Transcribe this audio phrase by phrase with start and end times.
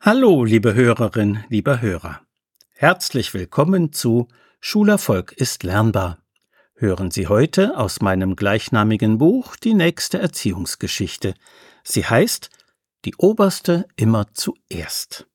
[0.00, 2.20] Hallo, liebe Hörerin, lieber Hörer.
[2.70, 4.28] Herzlich willkommen zu
[4.60, 6.22] Schulerfolg ist lernbar.
[6.74, 11.34] Hören Sie heute aus meinem gleichnamigen Buch die nächste Erziehungsgeschichte.
[11.82, 12.50] Sie heißt
[13.04, 15.26] Die oberste immer zuerst.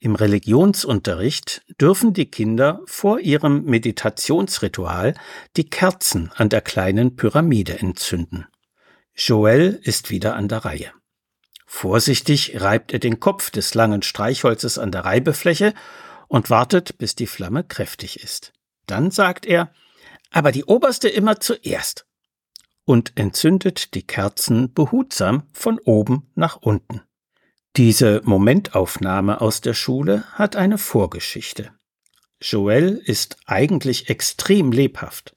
[0.00, 5.14] Im Religionsunterricht dürfen die Kinder vor ihrem Meditationsritual
[5.56, 8.46] die Kerzen an der kleinen Pyramide entzünden.
[9.14, 10.92] Joel ist wieder an der Reihe.
[11.76, 15.74] Vorsichtig reibt er den Kopf des langen Streichholzes an der Reibefläche
[16.28, 18.52] und wartet, bis die Flamme kräftig ist.
[18.86, 19.72] Dann sagt er,
[20.30, 22.06] aber die oberste immer zuerst
[22.84, 27.02] und entzündet die Kerzen behutsam von oben nach unten.
[27.76, 31.72] Diese Momentaufnahme aus der Schule hat eine Vorgeschichte.
[32.40, 35.34] Joel ist eigentlich extrem lebhaft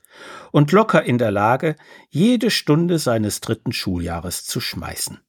[0.51, 1.75] und locker in der Lage,
[2.09, 5.19] jede Stunde seines dritten Schuljahres zu schmeißen.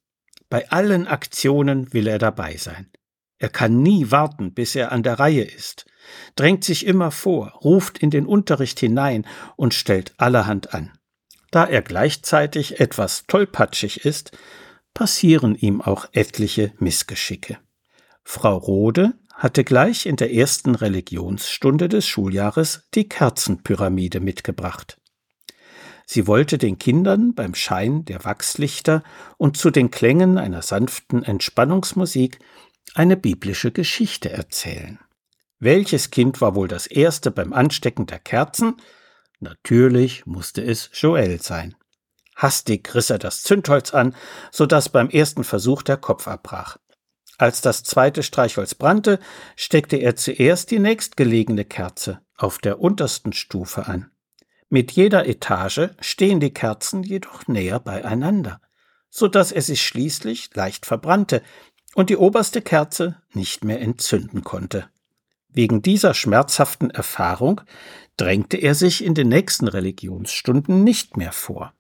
[0.48, 2.90] Bei allen Aktionen will er dabei sein.
[3.38, 5.86] Er kann nie warten, bis er an der Reihe ist,
[6.34, 10.92] drängt sich immer vor, ruft in den Unterricht hinein und stellt allerhand an.
[11.50, 14.32] Da er gleichzeitig etwas tollpatschig ist,
[14.92, 17.58] passieren ihm auch etliche Missgeschicke.
[18.24, 24.98] Frau Rode hatte gleich in der ersten Religionsstunde des Schuljahres die Kerzenpyramide mitgebracht.
[26.10, 29.02] Sie wollte den Kindern beim Schein der Wachslichter
[29.36, 32.38] und zu den Klängen einer sanften Entspannungsmusik
[32.94, 34.98] eine biblische Geschichte erzählen.
[35.58, 38.78] Welches Kind war wohl das erste beim Anstecken der Kerzen?
[39.40, 41.74] Natürlich musste es Joel sein.
[42.34, 44.16] Hastig riss er das Zündholz an,
[44.50, 46.78] so dass beim ersten Versuch der Kopf abbrach.
[47.36, 49.18] Als das zweite Streichholz brannte,
[49.56, 54.10] steckte er zuerst die nächstgelegene Kerze auf der untersten Stufe an.
[54.70, 58.60] Mit jeder Etage stehen die Kerzen jedoch näher beieinander,
[59.08, 61.42] so dass er sich schließlich leicht verbrannte
[61.94, 64.88] und die oberste Kerze nicht mehr entzünden konnte.
[65.48, 67.62] Wegen dieser schmerzhaften Erfahrung
[68.18, 71.72] drängte er sich in den nächsten Religionsstunden nicht mehr vor.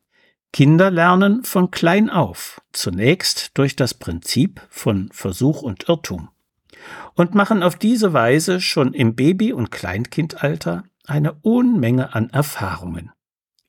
[0.52, 6.30] Kinder lernen von klein auf, zunächst durch das Prinzip von Versuch und Irrtum,
[7.14, 13.12] und machen auf diese Weise schon im Baby- und Kleinkindalter eine Unmenge an Erfahrungen.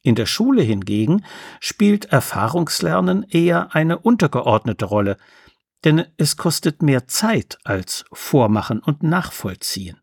[0.02, 1.26] In der Schule hingegen
[1.60, 5.18] spielt Erfahrungslernen eher eine untergeordnete Rolle,
[5.84, 9.98] denn es kostet mehr Zeit als Vormachen und Nachvollziehen.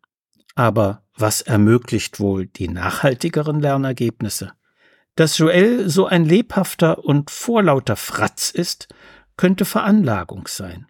[0.54, 4.52] Aber was ermöglicht wohl die nachhaltigeren Lernergebnisse?
[5.14, 8.88] Dass Joel so ein lebhafter und vorlauter Fratz ist,
[9.36, 10.86] könnte Veranlagung sein.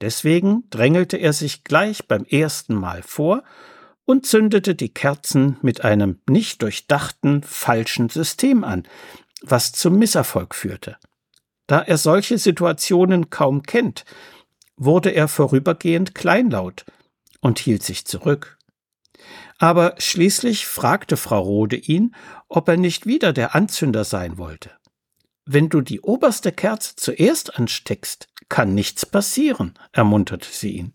[0.00, 3.42] Deswegen drängelte er sich gleich beim ersten Mal vor
[4.04, 8.86] und zündete die Kerzen mit einem nicht durchdachten falschen System an,
[9.42, 10.96] was zum Misserfolg führte.
[11.66, 14.04] Da er solche Situationen kaum kennt,
[14.76, 16.84] wurde er vorübergehend kleinlaut
[17.40, 18.57] und hielt sich zurück.
[19.58, 22.14] Aber schließlich fragte Frau Rode ihn,
[22.48, 24.70] ob er nicht wieder der Anzünder sein wollte.
[25.44, 30.94] Wenn du die oberste Kerze zuerst ansteckst, kann nichts passieren, ermunterte sie ihn.